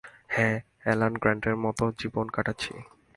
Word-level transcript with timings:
হ্যাঁ, 0.27 0.57
অ্যালান 0.83 1.13
গ্র্যান্টের 1.13 1.55
মতো 1.57 1.83
জীবন 1.99 2.25
কাটাচ্ছি। 2.29 2.73